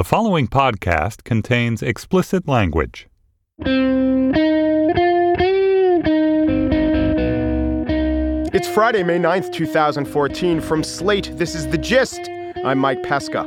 [0.00, 3.06] The following podcast contains explicit language.
[8.54, 10.62] It's Friday, May 9th, 2014.
[10.62, 12.30] From Slate, this is The Gist.
[12.64, 13.44] I'm Mike Pesca.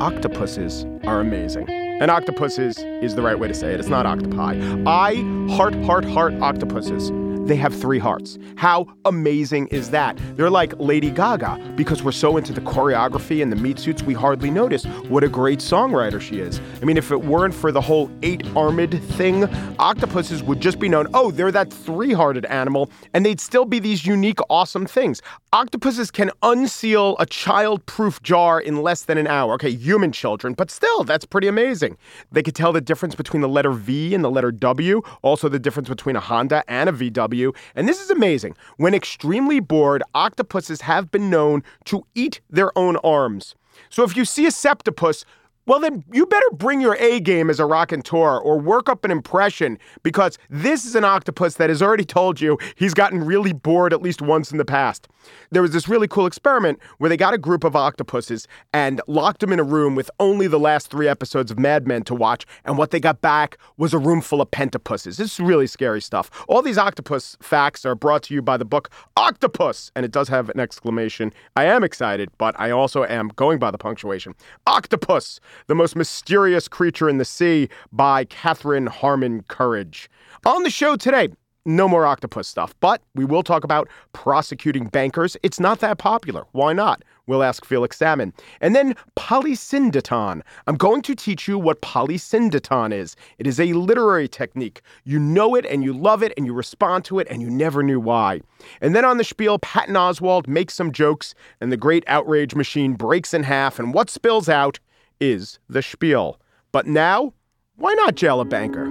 [0.00, 1.68] Octopuses are amazing.
[1.68, 3.78] And octopuses is the right way to say it.
[3.78, 4.58] It's not octopi.
[4.86, 5.16] I
[5.54, 7.10] heart, heart, heart octopuses.
[7.50, 8.38] They have three hearts.
[8.54, 10.16] How amazing is that?
[10.36, 14.14] They're like Lady Gaga because we're so into the choreography and the meat suits, we
[14.14, 16.60] hardly notice what a great songwriter she is.
[16.80, 20.88] I mean, if it weren't for the whole eight armed thing, octopuses would just be
[20.88, 25.20] known, oh, they're that three hearted animal, and they'd still be these unique, awesome things.
[25.52, 29.54] Octopuses can unseal a child proof jar in less than an hour.
[29.54, 31.96] Okay, human children, but still, that's pretty amazing.
[32.30, 35.58] They could tell the difference between the letter V and the letter W, also the
[35.58, 37.39] difference between a Honda and a VW.
[37.74, 38.56] And this is amazing.
[38.76, 43.54] When extremely bored, octopuses have been known to eat their own arms.
[43.88, 45.24] So if you see a septopus,
[45.66, 48.88] well, then you better bring your A game as a rock and tour or work
[48.88, 53.22] up an impression because this is an octopus that has already told you he's gotten
[53.22, 55.06] really bored at least once in the past.
[55.50, 59.40] There was this really cool experiment where they got a group of octopuses and locked
[59.40, 62.46] them in a room with only the last three episodes of Mad Men to watch.
[62.64, 65.18] And what they got back was a room full of pentapuses.
[65.18, 66.30] This is really scary stuff.
[66.48, 69.92] All these octopus facts are brought to you by the book Octopus.
[69.94, 71.32] And it does have an exclamation.
[71.54, 74.34] I am excited, but I also am going by the punctuation.
[74.66, 75.38] Octopus.
[75.66, 80.10] The Most Mysterious Creature in the Sea by Katherine Harmon Courage.
[80.44, 81.28] On the show today,
[81.66, 85.36] no more octopus stuff, but we will talk about prosecuting bankers.
[85.42, 86.46] It's not that popular.
[86.52, 87.02] Why not?
[87.26, 88.32] We'll ask Felix Salmon.
[88.60, 90.40] And then polysyndeton.
[90.66, 93.14] I'm going to teach you what polysyndeton is.
[93.38, 94.80] It is a literary technique.
[95.04, 97.82] You know it and you love it and you respond to it and you never
[97.82, 98.40] knew why.
[98.80, 102.94] And then on the spiel, Patton Oswalt makes some jokes and the great outrage machine
[102.94, 103.78] breaks in half.
[103.78, 104.80] And what spills out
[105.20, 106.40] is the spiel.
[106.72, 107.34] But now,
[107.76, 108.86] why not jail a banker?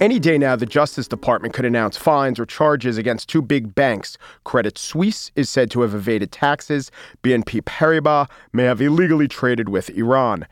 [0.00, 4.18] Any day now, the Justice Department could announce fines or charges against two big banks.
[4.42, 6.90] Credit Suisse is said to have evaded taxes.
[7.22, 10.46] BNP Paribas may have illegally traded with Iran.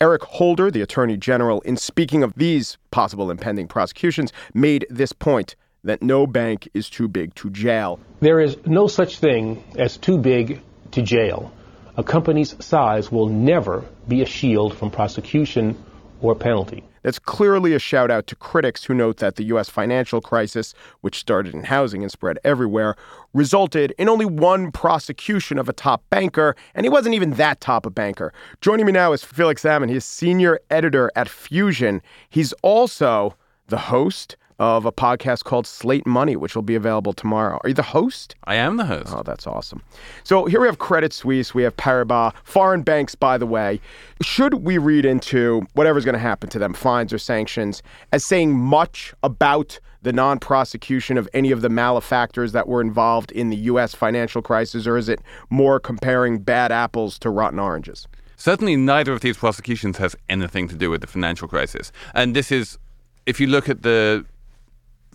[0.00, 5.54] Eric Holder, the Attorney General, in speaking of these possible impending prosecutions, made this point
[5.84, 8.00] that no bank is too big to jail.
[8.20, 10.60] There is no such thing as too big
[10.92, 11.52] to jail.
[11.96, 15.76] A company's size will never be a shield from prosecution
[16.20, 16.84] or penalty.
[17.02, 19.68] That's clearly a shout out to critics who note that the U.S.
[19.68, 22.96] financial crisis, which started in housing and spread everywhere,
[23.32, 27.86] resulted in only one prosecution of a top banker, and he wasn't even that top
[27.86, 28.32] a banker.
[28.60, 29.88] Joining me now is Felix Salmon.
[29.88, 32.02] He's senior editor at Fusion.
[32.28, 33.36] He's also
[33.68, 37.60] the host of a podcast called Slate Money, which will be available tomorrow.
[37.62, 38.34] Are you the host?
[38.44, 39.12] I am the host.
[39.14, 39.82] Oh, that's awesome.
[40.24, 43.80] So here we have Credit Suisse, we have Paribas, foreign banks, by the way.
[44.22, 47.82] Should we read into whatever's going to happen to them, fines or sanctions,
[48.12, 53.32] as saying much about the non prosecution of any of the malefactors that were involved
[53.32, 53.94] in the U.S.
[53.94, 55.20] financial crisis, or is it
[55.50, 58.06] more comparing bad apples to rotten oranges?
[58.36, 61.90] Certainly, neither of these prosecutions has anything to do with the financial crisis.
[62.14, 62.78] And this is,
[63.26, 64.24] if you look at the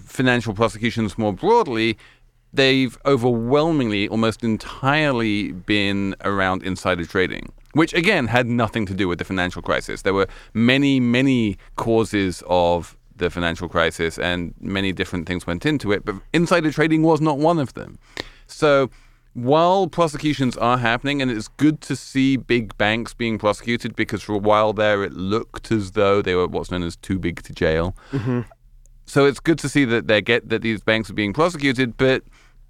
[0.06, 1.98] financial prosecutions more broadly,
[2.54, 9.18] they've overwhelmingly, almost entirely been around insider trading, which again had nothing to do with
[9.18, 10.04] the financial crisis.
[10.04, 15.92] There were many, many causes of the financial crisis, and many different things went into
[15.92, 18.00] it, but insider trading was not one of them.
[18.48, 18.90] So,
[19.34, 24.34] while prosecutions are happening, and it's good to see big banks being prosecuted because for
[24.34, 27.54] a while there it looked as though they were what's known as too big to
[27.54, 27.96] jail.
[28.12, 28.42] Mm-hmm.
[29.06, 32.24] So it's good to see that they get that these banks are being prosecuted, but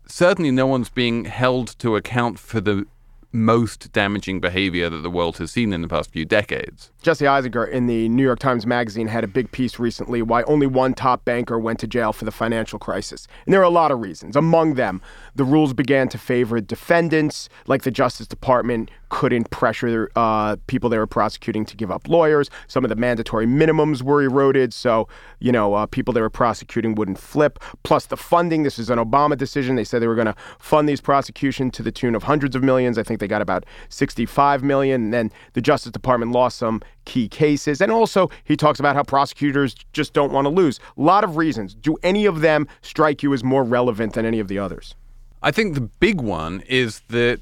[0.07, 2.85] certainly no one's being held to account for the
[3.33, 6.91] most damaging behavior that the world has seen in the past few decades.
[7.01, 10.67] Jesse Eisinger in the New York Times Magazine had a big piece recently why only
[10.67, 13.27] one top banker went to jail for the financial crisis.
[13.45, 14.35] And there are a lot of reasons.
[14.35, 15.01] Among them,
[15.35, 20.97] the rules began to favor defendants, like the Justice Department couldn't pressure uh, people they
[20.97, 22.49] were prosecuting to give up lawyers.
[22.67, 25.07] Some of the mandatory minimums were eroded, so
[25.39, 27.59] you know uh, people they were prosecuting wouldn't flip.
[27.83, 28.63] Plus the funding.
[28.63, 29.75] This is an Obama decision.
[29.75, 32.63] They said they were going to fund these prosecutions to the tune of hundreds of
[32.63, 32.97] millions.
[32.97, 35.03] I think they got about 65 million.
[35.03, 37.81] And then the Justice Department lost some key cases.
[37.81, 40.79] And also, he talks about how prosecutors just don't want to lose.
[40.97, 41.75] A lot of reasons.
[41.75, 44.95] Do any of them strike you as more relevant than any of the others?
[45.43, 47.41] I think the big one is that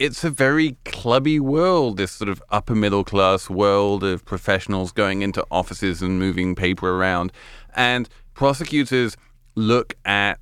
[0.00, 5.20] it's a very clubby world, this sort of upper middle class world of professionals going
[5.20, 7.30] into offices and moving paper around.
[7.76, 9.18] And prosecutors
[9.54, 10.40] look at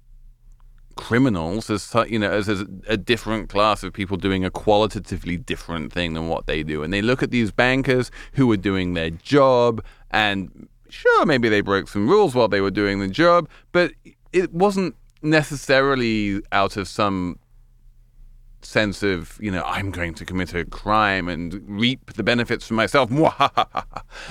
[0.95, 6.15] criminals as you know as, a different class of people doing a qualitatively different thing
[6.15, 9.81] than what they do and they look at these bankers who are doing their job
[10.11, 13.93] and sure maybe they broke some rules while they were doing the job but
[14.33, 17.39] it wasn't necessarily out of some
[18.63, 22.75] sense of you know I'm going to commit a crime and reap the benefits for
[22.75, 23.11] myself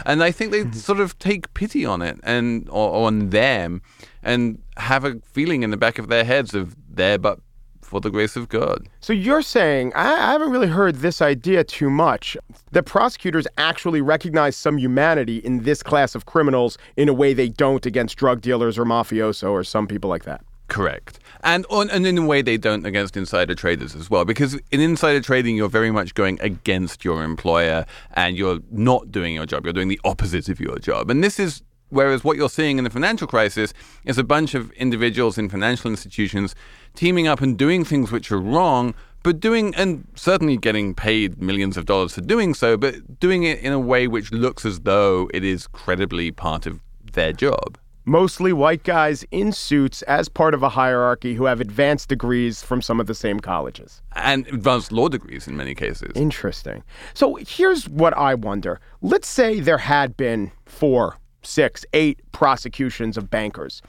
[0.06, 0.74] and I think they mm-hmm.
[0.74, 3.82] sort of take pity on it and or, on them
[4.24, 7.40] and have a feeling in the back of their heads of there but
[7.88, 8.90] for the grace of God.
[9.00, 12.36] So you're saying I, I haven't really heard this idea too much
[12.72, 17.48] that prosecutors actually recognize some humanity in this class of criminals in a way they
[17.48, 20.44] don't against drug dealers or mafioso or some people like that.
[20.68, 21.20] Correct.
[21.44, 24.82] And on, and in a way they don't against insider traders as well because in
[24.82, 29.64] insider trading you're very much going against your employer and you're not doing your job
[29.64, 31.10] you're doing the opposite of your job.
[31.10, 33.74] And this is whereas what you're seeing in the financial crisis
[34.04, 36.54] is a bunch of individuals in financial institutions
[36.96, 38.94] teaming up and doing things which are wrong
[39.24, 43.60] but doing and certainly getting paid millions of dollars for doing so but doing it
[43.60, 46.82] in a way which looks as though it is credibly part of
[47.14, 47.78] their job
[48.08, 52.82] mostly white guys in suits as part of a hierarchy who have advanced degrees from
[52.82, 54.02] some of the same colleges.
[54.16, 56.14] And advanced law degrees in many cases.
[56.16, 56.84] Interesting.
[57.14, 58.80] So here's what I wonder.
[59.02, 63.82] Let's say there had been four, six, eight prosecutions of bankers.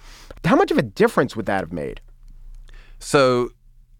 [0.44, 2.00] How much of a difference would that have made?
[2.98, 3.50] So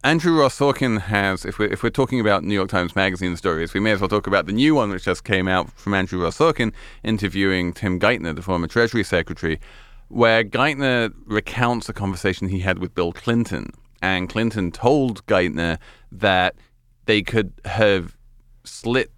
[0.05, 3.75] Andrew Ross Sorkin has, if we're, if we're talking about New York Times Magazine stories,
[3.75, 6.23] we may as well talk about the new one which just came out from Andrew
[6.23, 6.73] Ross Sorkin
[7.05, 9.61] interviewing Tim Geithner, the former Treasury Secretary,
[10.09, 13.71] where Geithner recounts a conversation he had with Bill Clinton.
[14.01, 15.79] And Clinton told Geithner
[16.13, 16.55] that
[17.07, 18.17] they could have
[18.65, 19.11] slit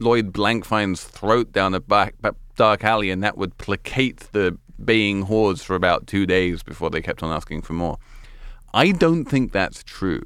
[0.00, 5.22] Lloyd Blankfein's throat down a back, back dark alley, and that would placate the baying
[5.22, 7.98] hordes for about two days before they kept on asking for more.
[8.72, 10.22] I don't think that's true.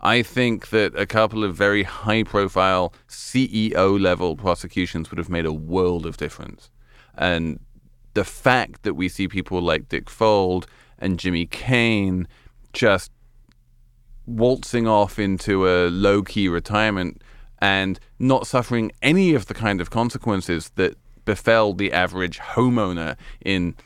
[0.00, 5.46] I think that a couple of very high profile CEO level prosecutions would have made
[5.46, 6.70] a world of difference.
[7.16, 7.58] And
[8.18, 10.66] the fact that we see people like Dick Fuld
[10.98, 12.26] and Jimmy Cayne
[12.72, 13.12] just
[14.26, 17.22] waltzing off into a low key retirement
[17.60, 23.76] and not suffering any of the kind of consequences that befell the average homeowner in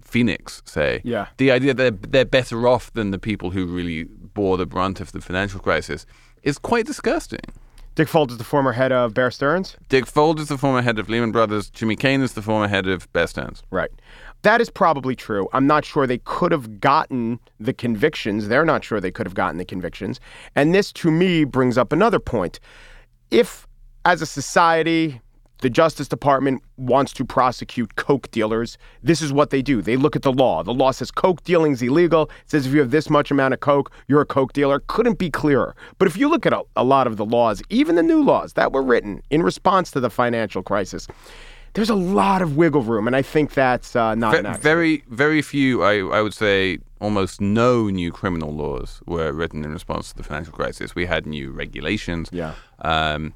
[0.00, 1.02] Phoenix, say.
[1.04, 1.26] Yeah.
[1.36, 5.00] The idea that they're, they're better off than the people who really bore the brunt
[5.00, 6.06] of the financial crisis
[6.42, 7.44] is quite disgusting.
[7.94, 9.76] Dick Fuld is the former head of Bear Stearns.
[9.90, 11.68] Dick Fuld is the former head of Lehman Brothers.
[11.68, 13.62] Jimmy Cayne is the former head of Bear Stearns.
[13.70, 13.90] Right.
[14.42, 15.46] That is probably true.
[15.52, 18.48] I'm not sure they could have gotten the convictions.
[18.48, 20.20] They're not sure they could have gotten the convictions.
[20.56, 22.60] And this, to me, brings up another point.
[23.30, 23.66] If,
[24.06, 25.20] as a society,
[25.62, 28.76] the Justice Department wants to prosecute Coke dealers.
[29.02, 29.80] This is what they do.
[29.80, 30.62] They look at the law.
[30.62, 32.24] The law says Coke dealing is illegal.
[32.24, 34.80] It says if you have this much amount of Coke, you're a Coke dealer.
[34.88, 35.74] Couldn't be clearer.
[35.98, 38.54] But if you look at a, a lot of the laws, even the new laws
[38.54, 41.06] that were written in response to the financial crisis,
[41.74, 45.40] there's a lot of wiggle room, and I think that's uh, not Ve- very, very
[45.40, 45.82] few.
[45.82, 50.22] I, I would say almost no new criminal laws were written in response to the
[50.22, 50.94] financial crisis.
[50.94, 52.28] We had new regulations.
[52.30, 52.54] Yeah.
[52.80, 53.32] Um,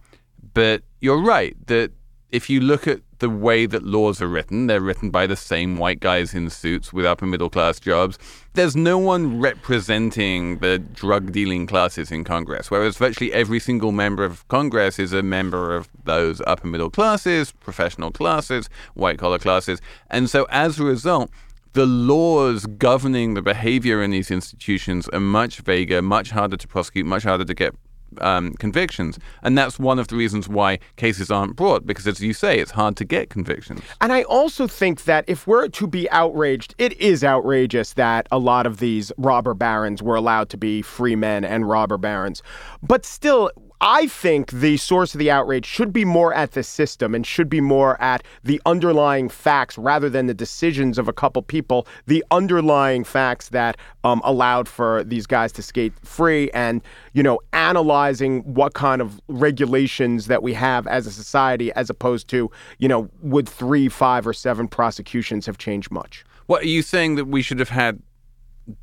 [0.53, 1.93] but you're right that
[2.31, 5.79] if you look at the way that laws are written, they're written by the same
[5.79, 8.19] white guys in suits with upper middle class jobs.
[8.55, 14.25] There's no one representing the drug dealing classes in Congress, whereas virtually every single member
[14.25, 19.81] of Congress is a member of those upper middle classes, professional classes, white collar classes.
[20.11, 21.31] And so as a result,
[21.73, 27.07] the laws governing the behavior in these institutions are much vaguer, much harder to prosecute,
[27.07, 27.75] much harder to get
[28.21, 29.19] um, convictions.
[29.43, 32.73] And that's one of the reasons why cases aren't brought, because as you say, it's
[32.73, 33.81] hard to get convictions.
[34.01, 38.39] And I also think that if we're to be outraged, it is outrageous that a
[38.39, 42.43] lot of these robber barons were allowed to be free men and robber barons.
[42.83, 47.15] But still, I think the source of the outrage should be more at the system
[47.15, 51.43] and should be more at the underlying facts rather than the decisions of a couple
[51.43, 56.81] people, the underlying facts that um, allowed for these guys to skate free and,
[57.13, 62.29] you know, analyzing what kind of regulations that we have as a society as opposed
[62.29, 66.25] to, you know, would three, five, or seven prosecutions have changed much?
[66.47, 68.01] What are you saying that we should have had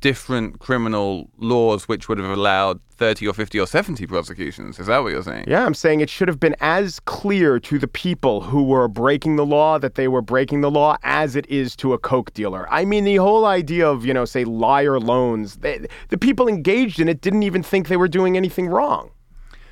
[0.00, 4.78] different criminal laws which would have allowed 30 or 50 or 70 prosecutions.
[4.78, 5.44] Is that what you're saying?
[5.46, 9.36] Yeah, I'm saying it should have been as clear to the people who were breaking
[9.36, 12.66] the law that they were breaking the law as it is to a Coke dealer.
[12.72, 17.00] I mean, the whole idea of, you know, say liar loans, they, the people engaged
[17.00, 19.10] in it didn't even think they were doing anything wrong.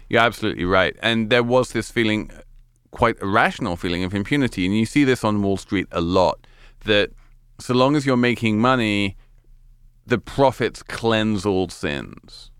[0.08, 0.94] You're absolutely right.
[1.00, 2.30] And there was this feeling,
[2.90, 4.66] quite irrational feeling of impunity.
[4.66, 6.46] And you see this on Wall Street a lot
[6.84, 7.10] that
[7.58, 9.16] so long as you're making money,
[10.06, 12.50] the profits cleanse all sins.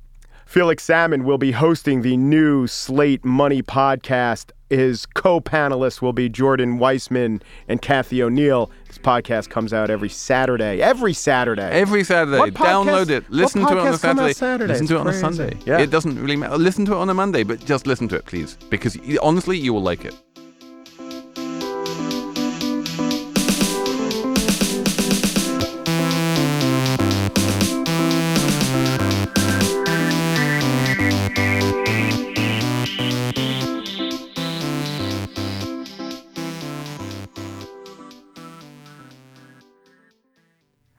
[0.46, 4.50] Felix Salmon will be hosting the new Slate Money podcast.
[4.68, 8.70] His co panelists will be Jordan Weissmann and Cathy O'Neil.
[8.86, 10.80] This podcast comes out every Saturday.
[10.82, 11.70] Every Saturday.
[11.70, 12.38] Every Saturday.
[12.38, 13.30] What podcast- Download it.
[13.30, 14.34] Listen to it on a podcasts come out Saturday.
[14.34, 14.72] Saturday?
[14.72, 15.58] Listen to it on a Sunday.
[15.64, 15.78] Yeah.
[15.78, 16.56] It doesn't really matter.
[16.58, 18.56] Listen to it on a Monday, but just listen to it, please.
[18.70, 20.14] Because honestly, you will like it.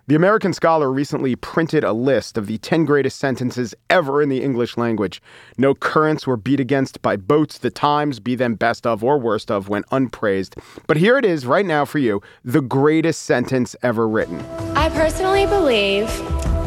[0.05, 4.43] The American Scholar recently printed a list of the 10 greatest sentences ever in the
[4.43, 5.21] English language.
[5.57, 9.49] No currents were beat against by boats the times, be them best of or worst
[9.49, 10.57] of, went unpraised.
[10.87, 14.41] But here it is right now for you the greatest sentence ever written.
[14.75, 16.07] I personally believe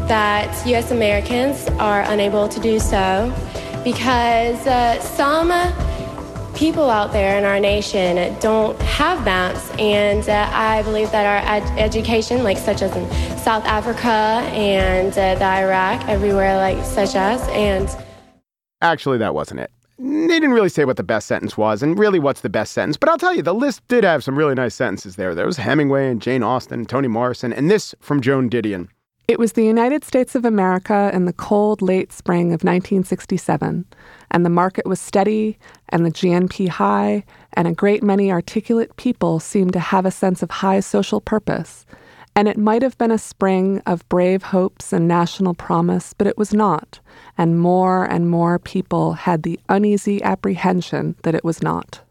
[0.07, 0.89] that U.S.
[0.89, 3.31] Americans are unable to do so
[3.83, 5.51] because uh, some
[6.57, 11.55] people out there in our nation don't have maps, and uh, I believe that our
[11.55, 17.15] ed- education, like such as in South Africa and uh, the Iraq, everywhere like such
[17.15, 17.87] as, and
[18.81, 19.71] Actually, that wasn't it.
[19.99, 22.97] They didn't really say what the best sentence was, and really what's the best sentence.
[22.97, 25.33] But I'll tell you, the list did have some really nice sentences there.
[25.33, 28.89] There was Hemingway and Jane Austen, Toni Morrison, and this from Joan Didion.
[29.27, 33.85] It was the United States of America in the cold late spring of 1967,
[34.31, 35.57] and the market was steady,
[35.89, 40.43] and the GNP high, and a great many articulate people seemed to have a sense
[40.43, 41.85] of high social purpose.
[42.35, 46.37] And it might have been a spring of brave hopes and national promise, but it
[46.37, 46.99] was not,
[47.37, 52.01] and more and more people had the uneasy apprehension that it was not.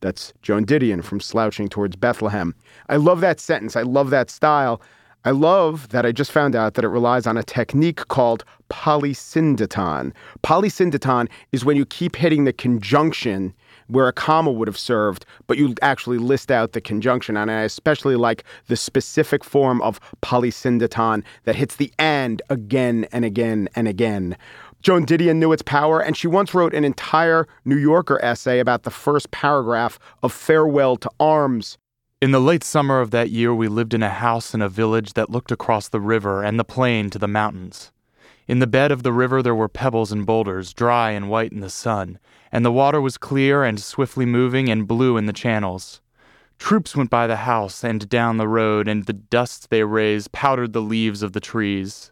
[0.00, 2.54] That's Joan Didion from Slouching Towards Bethlehem.
[2.88, 3.76] I love that sentence.
[3.76, 4.80] I love that style.
[5.28, 10.14] I love that I just found out that it relies on a technique called polysyndeton.
[10.42, 13.52] Polysyndeton is when you keep hitting the conjunction
[13.88, 17.36] where a comma would have served, but you actually list out the conjunction.
[17.36, 23.26] And I especially like the specific form of polysyndeton that hits the and again and
[23.26, 24.34] again and again.
[24.80, 28.84] Joan Didion knew its power, and she once wrote an entire New Yorker essay about
[28.84, 31.76] the first paragraph of Farewell to Arms.
[32.20, 35.12] In the late summer of that year, we lived in a house in a village
[35.12, 37.92] that looked across the river and the plain to the mountains.
[38.48, 41.60] In the bed of the river, there were pebbles and boulders, dry and white in
[41.60, 42.18] the sun,
[42.50, 46.00] and the water was clear and swiftly moving and blue in the channels.
[46.58, 50.72] Troops went by the house and down the road, and the dust they raised powdered
[50.72, 52.10] the leaves of the trees.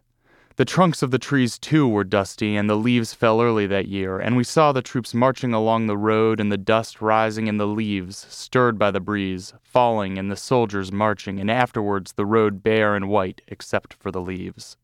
[0.56, 4.18] The trunks of the trees, too, were dusty, and the leaves fell early that year,
[4.18, 7.66] and we saw the troops marching along the road, and the dust rising in the
[7.66, 12.96] leaves, stirred by the breeze, falling, and the soldiers marching, and afterwards the road bare
[12.96, 14.78] and white, except for the leaves.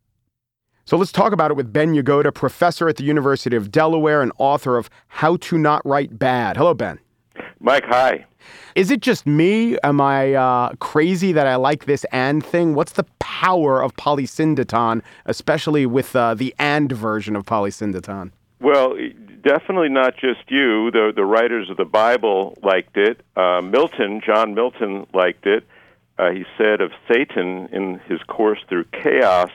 [0.84, 4.32] So let's talk about it with Ben Yagoda, professor at the University of Delaware and
[4.36, 6.58] author of How to Not Write Bad.
[6.58, 6.98] Hello, Ben.
[7.60, 8.24] Mike, hi.
[8.74, 9.76] Is it just me?
[9.84, 12.74] Am I uh, crazy that I like this and thing?
[12.74, 18.32] What's the power of polysyndeton, especially with uh, the and version of polysyndeton?
[18.60, 18.96] Well,
[19.42, 20.90] definitely not just you.
[20.90, 23.20] The the writers of the Bible liked it.
[23.36, 25.64] Uh, Milton, John Milton, liked it.
[26.18, 29.50] Uh, he said of Satan in his course through chaos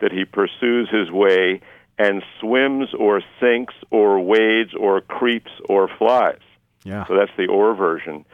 [0.00, 1.60] that he pursues his way
[1.98, 6.40] and swims or sinks or wades or creeps or flies.
[6.84, 7.06] Yeah.
[7.06, 8.24] So that's the or version,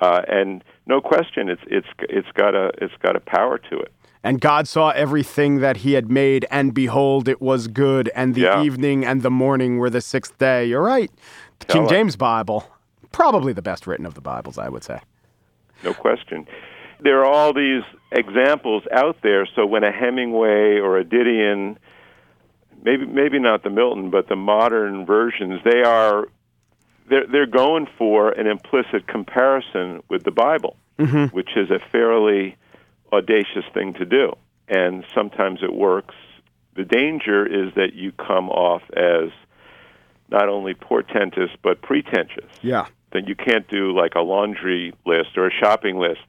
[0.00, 3.92] uh, and no question, it's it's it's got a it's got a power to it.
[4.22, 8.10] And God saw everything that he had made, and behold, it was good.
[8.14, 8.62] And the Yeah.
[8.62, 10.64] evening and the morning were the sixth day.
[10.66, 11.10] You're right.
[11.60, 11.94] The King Tell it.
[11.96, 12.64] James Bible,
[13.12, 14.98] probably the best written of the Bibles, I would say.
[15.84, 16.46] No question.
[17.00, 19.46] There are all these examples out there.
[19.54, 21.76] So when a Hemingway or a Didion,
[22.82, 26.26] maybe maybe not the Milton, but the modern versions, they are
[27.08, 31.34] they're they're going for an implicit comparison with the Bible, mm-hmm.
[31.34, 32.56] which is a fairly
[33.12, 34.32] audacious thing to do,
[34.68, 36.14] and sometimes it works.
[36.74, 39.30] The danger is that you come off as
[40.28, 42.86] not only portentous but pretentious Yeah.
[43.12, 46.20] then you can't do like a laundry list or a shopping list.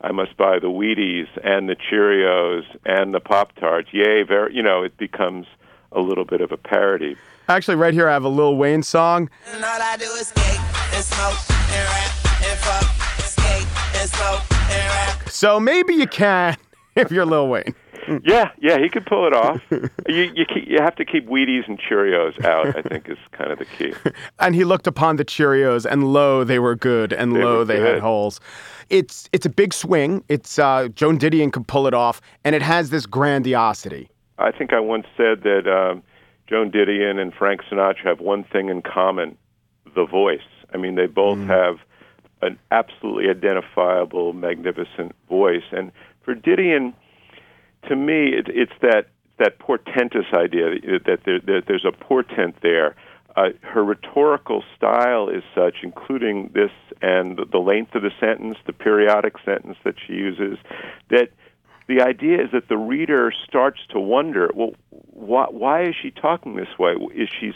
[0.00, 3.90] I must buy the Wheaties and the Cheerios and the Pop Tarts.
[3.92, 5.46] Yay, very, you know, it becomes
[5.94, 7.16] a little bit of a parody.
[7.48, 9.28] Actually, right here, I have a Lil Wayne song.
[9.52, 10.60] And all I do is skate
[10.94, 15.28] and smoke and rap and fuck, skate and smoke and rap.
[15.28, 16.56] So maybe you can
[16.96, 17.74] if you're Lil Wayne.
[18.24, 19.60] Yeah, yeah, he could pull it off.
[20.08, 22.76] you you keep, you have to keep Wheaties and Cheerios out.
[22.76, 23.94] I think is kind of the key.
[24.40, 27.64] and he looked upon the Cheerios, and lo, they were good, and They lo, were
[27.64, 28.40] they had holes.
[28.90, 30.24] It's it's a big swing.
[30.28, 34.08] It's uh, Joan Didion could pull it off, and it has this grandiosity.
[34.42, 36.02] I think I once said that um,
[36.48, 39.36] Joan Didion and Frank Sinatra have one thing in common:
[39.94, 40.40] the voice.
[40.74, 41.76] I mean, they both have
[42.40, 45.62] an absolutely identifiable, magnificent voice.
[45.70, 45.92] And
[46.24, 46.92] for Didion,
[47.88, 49.06] to me, it, it's that
[49.38, 52.94] that portentous idea that, that, there, that there's a portent there.
[53.34, 56.70] Uh, her rhetorical style is such, including this
[57.00, 60.58] and the length of the sentence, the periodic sentence that she uses,
[61.08, 61.30] that
[61.88, 66.56] the idea is that the reader starts to wonder, well, why, why is she talking
[66.56, 66.92] this way?
[67.14, 67.54] Is she's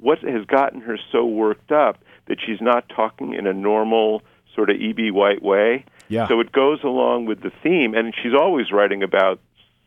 [0.00, 4.22] what has gotten her so worked up that she's not talking in a normal
[4.54, 5.10] sort of E.B.
[5.10, 5.84] White way?
[6.08, 6.28] Yeah.
[6.28, 9.40] So it goes along with the theme, and she's always writing about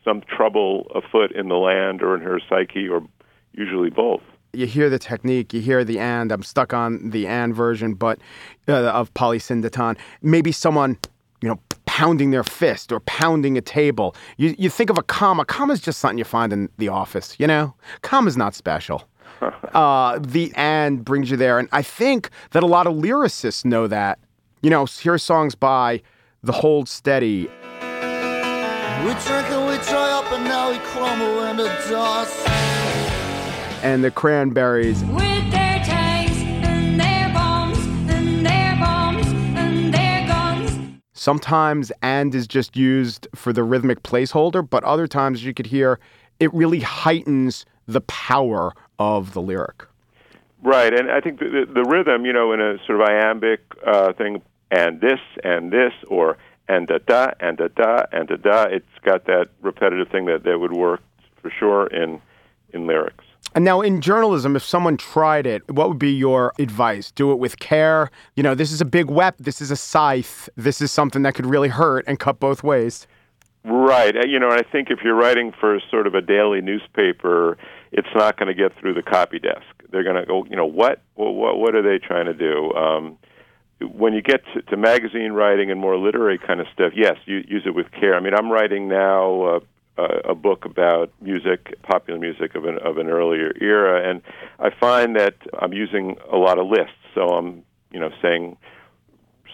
[0.04, 3.02] some trouble afoot in the land or in her psyche, or
[3.54, 4.22] usually both.
[4.54, 6.32] You hear the technique, you hear the and.
[6.32, 8.20] I'm stuck on the and version, but
[8.68, 9.98] uh, of polysyndeton.
[10.22, 10.98] Maybe someone,
[11.42, 11.60] you know,
[12.00, 14.16] pounding their fist or pounding a table.
[14.38, 15.44] You you think of a comma.
[15.44, 17.36] Comma is just something you find in the office.
[17.38, 19.04] You know, comma's not special.
[19.74, 23.86] uh, the and brings you there, and I think that a lot of lyricists know
[23.88, 24.18] that.
[24.62, 26.02] You know, hear songs by
[26.42, 27.50] the Hold Steady,
[29.04, 32.48] We drink and we dry up and now we crumble into dust.
[33.84, 35.04] and the Cranberries,
[41.20, 46.00] Sometimes and is just used for the rhythmic placeholder, but other times you could hear
[46.40, 49.84] it really heightens the power of the lyric.
[50.64, 53.60] Right, and I think the, the, the rhythm, you know, in a sort of iambic
[53.86, 56.38] uh, thing, and this, and this, or
[56.70, 60.46] and da da, and da da, and da da, it's got that repetitive thing that,
[60.46, 61.02] that would work
[61.42, 62.22] for sure in
[62.72, 63.26] in lyrics.
[63.56, 67.12] And now in journalism, if someone tried it, what would be your advice?
[67.12, 68.12] Do it with care.
[68.36, 69.44] You know, this is a big weapon.
[69.44, 70.50] This is a scythe.
[70.56, 73.08] This is something that could really hurt and cut both ways.
[73.66, 77.58] Right, uh, you know, I think if you're writing for sort of a daily newspaper,
[77.92, 79.66] it's not going to get through the copy desk.
[79.92, 82.72] They're going to go, you know, what, what, what are they trying to do?
[82.74, 83.18] Um,
[83.82, 87.44] when you get to, to magazine writing and more literary kind of stuff, yes, you
[87.48, 88.16] use it with care.
[88.16, 89.60] I mean, I'm writing now uh,
[90.30, 94.22] a, book about music, popular music of an of an earlier era, and
[94.60, 96.96] I find that I'm using a lot of lists.
[97.16, 98.58] So I'm, you know, saying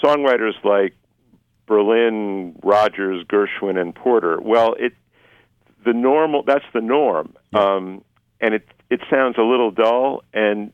[0.03, 0.95] songwriters like
[1.65, 4.39] Berlin, Rodgers, Gershwin, and Porter.
[4.39, 4.93] Well, it
[5.85, 8.03] the normal that's the norm, um,
[8.41, 10.71] and it it sounds a little dull, and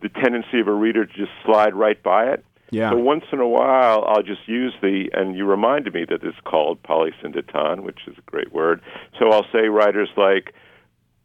[0.00, 2.44] the tendency of a reader to just slide right by it.
[2.72, 2.90] Yeah.
[2.90, 6.38] So once in a while, I'll just use the, and you reminded me that it's
[6.44, 8.80] called polysyndeton, which is a great word.
[9.18, 10.54] So I'll say writers like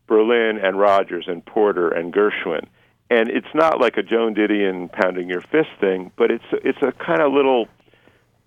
[0.07, 2.67] Berlin and Rodgers and Porter and Gershwin.
[3.09, 6.91] And it's not like a Joan Didion pounding your fist thing, but it's it's a
[6.91, 7.69] kind of little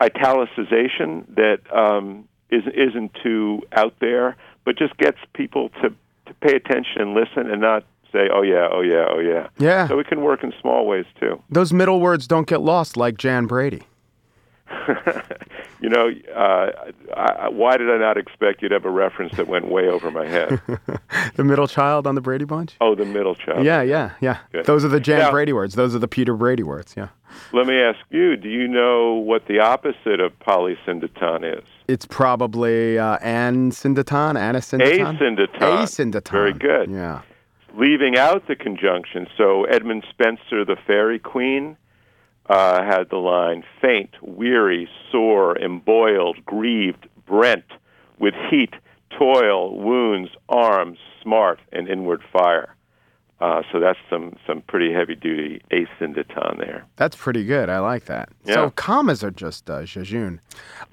[0.03, 4.37] italicization that um, is, isn't too out there,
[4.67, 5.89] but just gets people to,
[6.27, 9.49] to pay attention and listen and not say, oh, yeah, oh, yeah, oh, yeah.
[9.59, 9.89] Yeah.
[9.89, 11.43] So it can work in small ways, too.
[11.51, 13.83] Those middle words don't get lost like Jan Brady.
[15.81, 16.71] you know, uh,
[17.17, 19.89] I, I- why did I not expect you to have a reference that went way
[19.89, 20.61] over my head?
[21.35, 22.77] the middle child on the Brady Bunch?
[22.81, 23.65] oh, the middle child.
[23.65, 24.39] Yeah, yeah, yeah.
[24.53, 24.67] Good.
[24.67, 25.75] Those are the Jan Now- Brady words.
[25.75, 26.95] Those are the Peter Brady words.
[26.97, 27.09] Yeah.
[27.53, 31.65] Let me ask you: Do you know what the opposite of polysyndeton is?
[31.89, 35.19] It's probably uh, ansyndeton, anasyndeton.
[35.19, 35.59] Asyndeton.
[35.59, 36.31] Asyndeton.
[36.31, 36.91] Very good.
[36.91, 37.23] Yeah.
[37.75, 41.77] Leaving out the conjunction, so Edmund Spenser, the Faerie Queene,
[42.49, 47.65] uh, had the line: faint, weary, sore, emboiled, grieved, brent,
[48.19, 48.75] with heat,
[49.17, 52.75] toil, wounds, arms, smart, and inward fire.
[53.41, 56.85] Uh, so that's some some pretty heavy duty asyndeton there.
[56.97, 57.71] That's pretty good.
[57.71, 58.29] I like that.
[58.45, 58.55] Yeah.
[58.55, 60.43] So commas are just uh, jejune.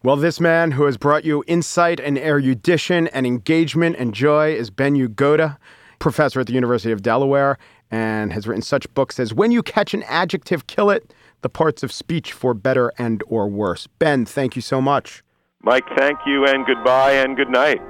[0.02, 4.70] Well, this man who has brought you insight and erudition and engagement and joy is
[4.70, 5.58] Ben Yagoda,
[6.00, 7.58] professor at the University of Delaware,
[7.92, 11.84] and has written such books as When You Catch an Adjective, Kill It, The Parts
[11.84, 13.88] of Speech for Better and or Worse.
[13.88, 15.24] Ben, thank you so much.
[15.62, 17.82] Mike, thank you, and goodbye, and good night.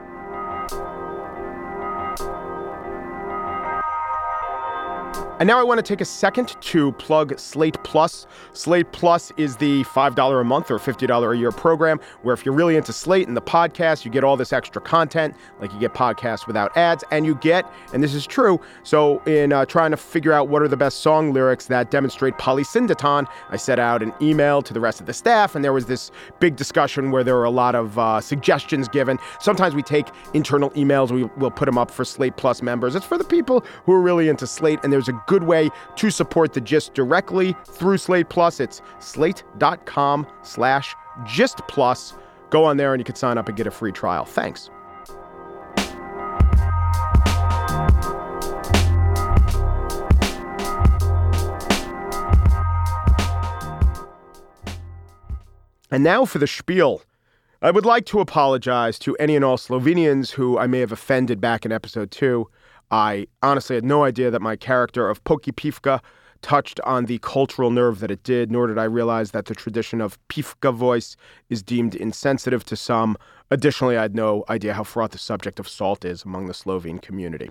[5.39, 8.25] And now I want to take a second to plug Slate Plus.
[8.53, 12.55] Slate Plus is the $5 a month or $50 a year program where if you're
[12.55, 15.93] really into Slate and the podcast, you get all this extra content, like you get
[15.93, 19.97] podcasts without ads, and you get, and this is true, so in uh, trying to
[19.97, 24.13] figure out what are the best song lyrics that demonstrate polysyndeton, I set out an
[24.19, 27.35] email to the rest of the staff, and there was this big discussion where there
[27.35, 29.19] were a lot of uh, suggestions given.
[29.39, 32.95] Sometimes we take internal emails, we will put them up for Slate Plus members.
[32.95, 36.09] It's for the people who are really into Slate, and there's a good way to
[36.09, 38.59] support the gist directly through Slate Plus.
[38.59, 42.13] It's slate.com slash gist plus.
[42.49, 44.25] Go on there and you can sign up and get a free trial.
[44.25, 44.69] Thanks.
[55.89, 57.01] And now for the spiel.
[57.61, 61.41] I would like to apologize to any and all Slovenians who I may have offended
[61.41, 62.49] back in episode two.
[62.91, 66.01] I honestly had no idea that my character of Poki Pivka
[66.41, 70.01] touched on the cultural nerve that it did, nor did I realize that the tradition
[70.01, 71.17] of Pifka voice
[71.49, 73.17] is deemed insensitive to some.
[73.49, 76.99] Additionally, I had no idea how fraught the subject of salt is among the Slovene
[76.99, 77.49] community.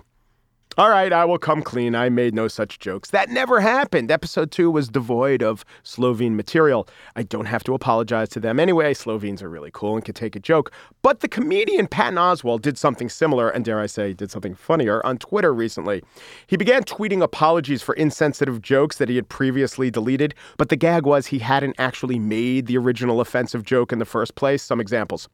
[0.79, 1.95] All right, I will come clean.
[1.95, 3.09] I made no such jokes.
[3.09, 4.11] That never happened.
[4.11, 6.87] Episode two was devoid of Slovene material.
[7.15, 8.93] I don't have to apologize to them anyway.
[8.93, 10.71] Slovenes are really cool and can take a joke.
[11.01, 15.03] But the comedian Patton Oswalt did something similar, and dare I say, did something funnier
[15.03, 16.03] on Twitter recently.
[16.45, 21.07] He began tweeting apologies for insensitive jokes that he had previously deleted, but the gag
[21.07, 24.61] was he hadn't actually made the original offensive joke in the first place.
[24.61, 25.27] Some examples.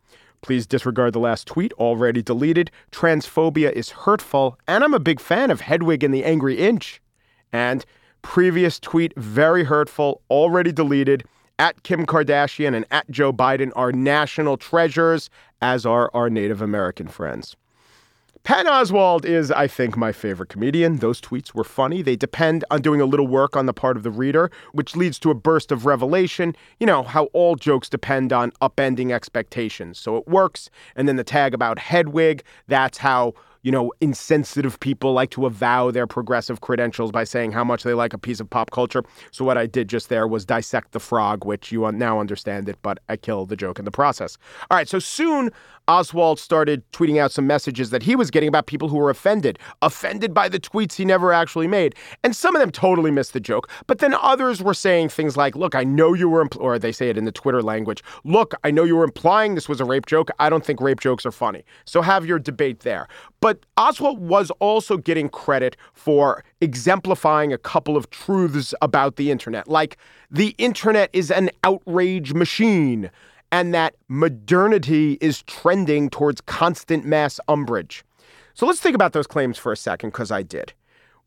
[0.43, 2.69] Please disregard the last tweet, already deleted.
[2.91, 7.01] Transphobia is hurtful, and I'm a big fan of Hedwig and the Angry Inch.
[7.53, 7.85] And
[8.21, 11.23] previous tweet, very hurtful, already deleted.
[11.59, 15.29] At Kim Kardashian and at Joe Biden are national treasures,
[15.61, 17.55] as are our Native American friends.
[18.43, 20.97] Patton Oswalt is, I think, my favorite comedian.
[20.97, 22.01] Those tweets were funny.
[22.01, 25.17] They depend on doing a little work on the part of the reader, which leads
[25.19, 26.53] to a burst of revelation.
[26.77, 29.97] You know, how all jokes depend on upending expectations.
[29.97, 30.69] So it works.
[30.97, 35.89] And then the tag about Hedwig, that's how you know, insensitive people like to avow
[35.89, 39.03] their progressive credentials by saying how much they like a piece of pop culture.
[39.31, 42.77] So what I did just there was dissect the frog, which you now understand it,
[42.81, 44.37] but I killed the joke in the process.
[44.69, 45.49] All right, so soon
[45.87, 49.59] Oswalt started tweeting out some messages that he was getting about people who were offended,
[49.81, 51.95] offended by the tweets he never actually made.
[52.23, 55.55] And some of them totally missed the joke, but then others were saying things like,
[55.55, 58.53] look, I know you were, impl-, or they say it in the Twitter language, look,
[58.63, 60.29] I know you were implying this was a rape joke.
[60.39, 61.63] I don't think rape jokes are funny.
[61.85, 63.07] So have your debate there.
[63.41, 69.67] But Oswalt was also getting credit for exemplifying a couple of truths about the internet,
[69.67, 69.97] like
[70.31, 73.11] the internet is an outrage machine
[73.53, 78.03] and that modernity is trending towards constant mass umbrage.
[78.55, 80.73] So let's think about those claims for a second, because I did.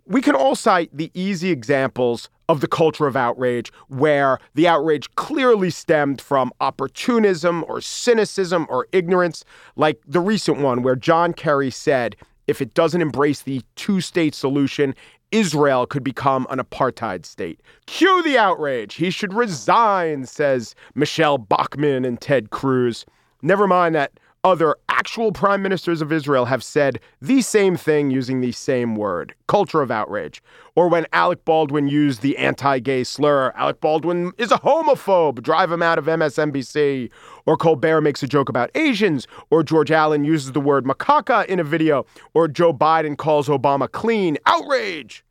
[0.06, 5.08] We can all cite the easy examples of the culture of outrage where the outrage
[5.14, 9.44] clearly stemmed from opportunism or cynicism or ignorance,
[9.76, 12.16] like the recent one where John Kerry said,
[12.48, 14.96] if it doesn't embrace the two state solution,
[15.37, 17.61] Israel could become an apartheid state.
[17.85, 18.94] Cue the outrage.
[18.94, 23.05] He should resign, says Michele Bachmann and Ted Cruz.
[23.42, 28.40] Never mind that other actual prime ministers of Israel have said the same thing using
[28.40, 30.42] the same word culture of outrage.
[30.75, 35.70] Or when Alec Baldwin used the anti gay slur, Alec Baldwin is a homophobe, drive
[35.70, 37.11] him out of MSNBC.
[37.44, 39.27] Or Colbert makes a joke about Asians.
[39.51, 42.07] Or George Allen uses the word macaca in a video.
[42.33, 44.38] Or Joe Biden calls Obama clean.
[44.46, 45.25] Outrage!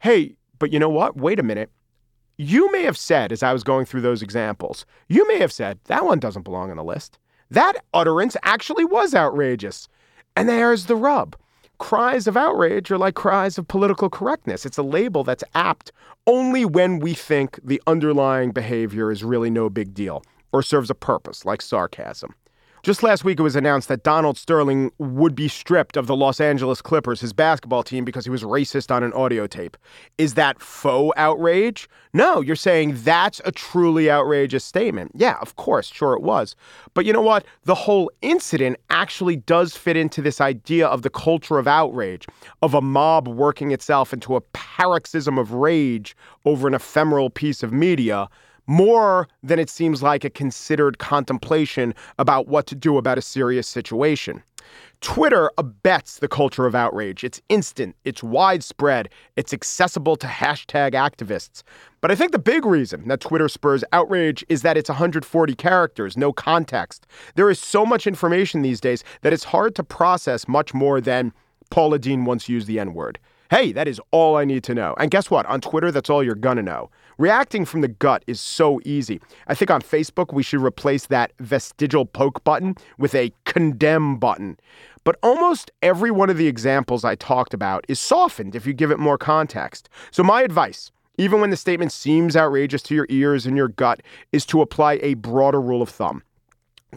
[0.00, 1.16] Hey, but you know what?
[1.16, 1.70] Wait a minute.
[2.36, 5.78] You may have said, as I was going through those examples, you may have said,
[5.86, 7.18] that one doesn't belong on the list.
[7.50, 9.88] That utterance actually was outrageous.
[10.36, 11.34] And there's the rub.
[11.78, 14.66] Cries of outrage are like cries of political correctness.
[14.66, 15.90] It's a label that's apt
[16.26, 20.94] only when we think the underlying behavior is really no big deal or serves a
[20.94, 22.34] purpose, like sarcasm.
[22.88, 26.40] Just last week, it was announced that Donald Sterling would be stripped of the Los
[26.40, 29.76] Angeles Clippers, his basketball team, because he was racist on an audio tape.
[30.16, 31.86] Is that faux outrage?
[32.14, 35.12] No, you're saying that's a truly outrageous statement.
[35.14, 36.56] Yeah, of course, sure it was.
[36.94, 37.44] But you know what?
[37.64, 42.24] The whole incident actually does fit into this idea of the culture of outrage,
[42.62, 47.70] of a mob working itself into a paroxysm of rage over an ephemeral piece of
[47.70, 48.30] media
[48.68, 53.66] more than it seems like a considered contemplation about what to do about a serious
[53.66, 54.42] situation.
[55.00, 57.22] Twitter abets the culture of outrage.
[57.24, 61.62] It's instant, it's widespread, it's accessible to hashtag activists.
[62.00, 66.16] But I think the big reason that Twitter spurs outrage is that it's 140 characters,
[66.16, 67.06] no context.
[67.36, 71.32] There is so much information these days that it's hard to process much more than
[71.70, 73.18] Paula Deen once used the N word.
[73.50, 74.94] Hey, that is all I need to know.
[74.98, 75.46] And guess what?
[75.46, 76.90] On Twitter, that's all you're gonna know.
[77.18, 79.20] Reacting from the gut is so easy.
[79.48, 84.56] I think on Facebook, we should replace that vestigial poke button with a condemn button.
[85.02, 88.92] But almost every one of the examples I talked about is softened if you give
[88.92, 89.88] it more context.
[90.12, 94.00] So, my advice, even when the statement seems outrageous to your ears and your gut,
[94.30, 96.22] is to apply a broader rule of thumb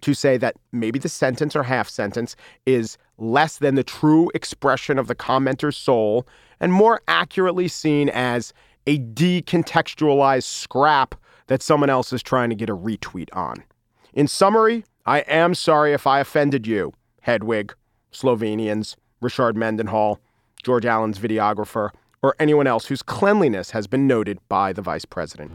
[0.02, 4.98] to say that maybe the sentence or half sentence is less than the true expression
[4.98, 6.26] of the commenter's soul
[6.60, 8.54] and more accurately seen as
[8.88, 11.16] a decontextualized scrap
[11.48, 13.64] that someone else is trying to get a retweet on.
[14.14, 17.74] In summary, I am sorry if I offended you, Hedwig,
[18.12, 20.20] Slovenians, Rashard Mendenhall,
[20.64, 21.90] George Allen's videographer,
[22.22, 25.52] or anyone else whose cleanliness has been noted by the vice president.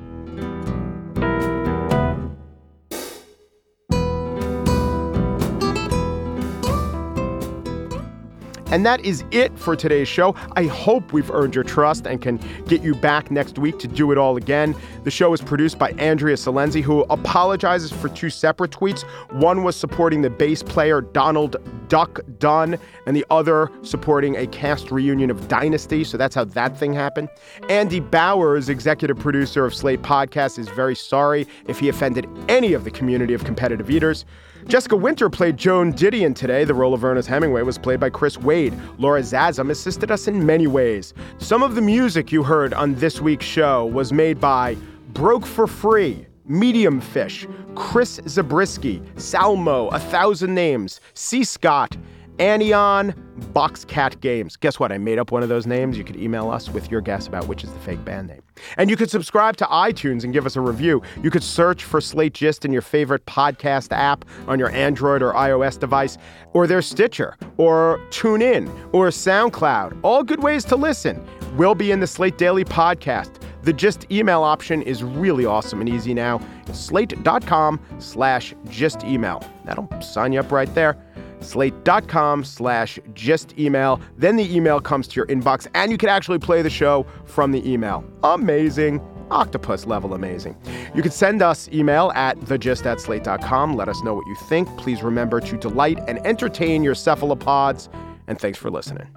[8.68, 10.34] And that is it for today's show.
[10.56, 14.12] I hope we've earned your trust and can get you back next week to do
[14.12, 14.74] it all again.
[15.04, 19.02] The show is produced by Andrea Silenzi, who apologizes for two separate tweets.
[19.32, 21.56] One was supporting the bass player Donald
[21.88, 26.02] Duck Dunn, and the other supporting a cast reunion of Dynasty.
[26.04, 27.28] So that's how that thing happened.
[27.68, 32.84] Andy Bowers, executive producer of Slate Podcast, is very sorry if he offended any of
[32.84, 34.24] the community of competitive eaters.
[34.68, 36.64] Jessica Winter played Joan Didion today.
[36.64, 38.74] The role of Ernest Hemingway was played by Chris Wade.
[38.98, 41.14] Laura Zazam assisted us in many ways.
[41.38, 44.76] Some of the music you heard on this week's show was made by
[45.12, 51.44] Broke for Free, Medium Fish, Chris Zabriskie, Salmo, A Thousand Names, C.
[51.44, 51.96] Scott,
[52.38, 53.14] Anion,
[53.52, 54.56] Boxcat Games.
[54.56, 54.92] Guess what?
[54.92, 55.96] I made up one of those names.
[55.96, 58.42] You could email us with your guess about which is the fake band name.
[58.76, 61.02] And you could subscribe to iTunes and give us a review.
[61.22, 65.32] You could search for Slate Gist in your favorite podcast app on your Android or
[65.32, 66.18] iOS device,
[66.52, 69.98] or their Stitcher, or TuneIn, or SoundCloud.
[70.02, 71.24] All good ways to listen.
[71.56, 73.42] We'll be in the Slate Daily podcast.
[73.62, 76.40] The Gist email option is really awesome and easy now.
[76.72, 79.42] Slate.com slash gist email.
[79.64, 80.96] That'll sign you up right there
[81.40, 84.00] slate.com slash just email.
[84.16, 87.52] Then the email comes to your inbox and you can actually play the show from
[87.52, 88.04] the email.
[88.22, 89.00] Amazing.
[89.30, 90.56] Octopus level amazing.
[90.94, 93.74] You can send us email at thegist at slate.com.
[93.74, 94.68] Let us know what you think.
[94.78, 97.88] Please remember to delight and entertain your cephalopods.
[98.28, 99.08] And thanks for listening.